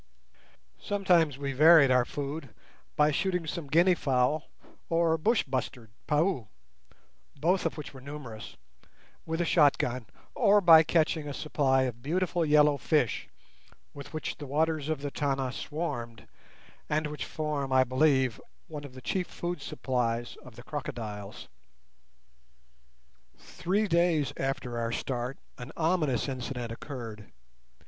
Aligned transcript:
Sometimes 0.81 1.37
we 1.37 1.53
varied 1.53 1.91
our 1.91 2.05
food 2.05 2.49
by 2.95 3.11
shooting 3.11 3.45
some 3.45 3.67
guinea 3.67 3.93
fowl, 3.93 4.49
or 4.89 5.15
bush 5.15 5.43
bustard 5.43 5.91
(paau)—both 6.07 7.65
of 7.67 7.77
which 7.77 7.93
were 7.93 8.01
numerous—with 8.01 9.39
a 9.39 9.45
shot 9.45 9.77
gun, 9.77 10.07
or 10.33 10.59
by 10.59 10.81
catching 10.81 11.27
a 11.27 11.35
supply 11.35 11.83
of 11.83 12.01
beautiful 12.01 12.43
yellow 12.43 12.77
fish, 12.77 13.29
with 13.93 14.11
which 14.11 14.37
the 14.37 14.47
waters 14.47 14.89
of 14.89 15.01
the 15.03 15.11
Tana 15.11 15.51
swarmed, 15.51 16.27
and 16.89 17.05
which 17.05 17.23
form, 17.25 17.71
I 17.71 17.83
believe, 17.83 18.41
one 18.67 18.83
of 18.83 18.95
the 18.95 19.01
chief 19.03 19.27
food 19.27 19.61
supplies 19.61 20.35
of 20.41 20.55
the 20.55 20.63
crocodiles. 20.63 21.47
Three 23.37 23.87
days 23.87 24.33
after 24.35 24.79
our 24.79 24.91
start 24.91 25.37
an 25.59 25.71
ominous 25.77 26.27
incident 26.27 26.71
occurred. 26.71 27.31